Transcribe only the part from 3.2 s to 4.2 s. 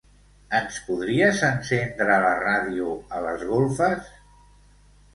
a les golfes?